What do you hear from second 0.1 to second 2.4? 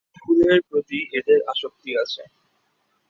ফুলের প্রতি এদের আসক্তি আছে।